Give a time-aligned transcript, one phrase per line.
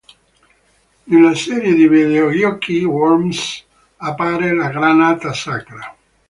[1.03, 3.63] Nella serie di videogiochi "Worms"
[3.97, 5.95] appare la Granata Sacra.